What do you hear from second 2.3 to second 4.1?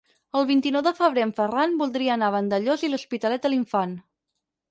a Vandellòs i l'Hospitalet de l'Infant.